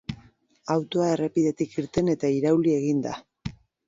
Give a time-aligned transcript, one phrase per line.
[0.75, 3.13] Autoa errepidetik irten eta irauli egin da.